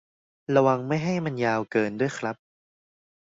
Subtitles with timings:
[0.55, 2.35] ระวังไม่ให้มันยาวเกินด้วยครับ